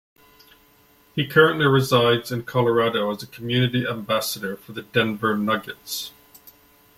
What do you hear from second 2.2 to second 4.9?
in Colorado as a community ambassador for the